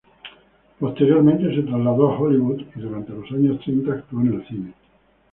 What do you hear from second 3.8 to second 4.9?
actuó en el cine.